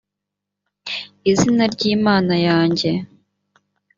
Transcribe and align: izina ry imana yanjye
izina 1.31 1.63
ry 1.73 1.83
imana 1.95 2.35
yanjye 2.47 2.89